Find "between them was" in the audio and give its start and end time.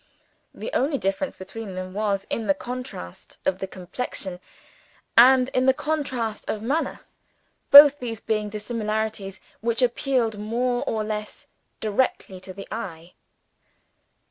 1.35-2.25